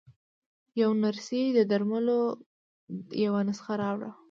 يوې 0.81 0.95
نرسې 1.03 1.41
د 1.57 1.59
درملو 1.71 2.19
يوه 3.23 3.39
نسخه 3.47 3.73
راوړه. 3.81 4.09